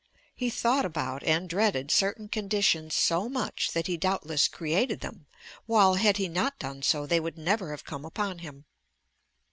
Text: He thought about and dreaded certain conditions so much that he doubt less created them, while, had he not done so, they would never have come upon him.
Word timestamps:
He 0.33 0.49
thought 0.49 0.83
about 0.83 1.21
and 1.25 1.47
dreaded 1.47 1.91
certain 1.91 2.27
conditions 2.27 2.95
so 2.95 3.29
much 3.29 3.71
that 3.73 3.85
he 3.85 3.97
doubt 3.97 4.25
less 4.25 4.47
created 4.47 5.01
them, 5.01 5.27
while, 5.67 5.93
had 5.93 6.17
he 6.17 6.27
not 6.27 6.57
done 6.57 6.81
so, 6.81 7.05
they 7.05 7.19
would 7.19 7.37
never 7.37 7.69
have 7.69 7.83
come 7.85 8.03
upon 8.03 8.39
him. 8.39 8.65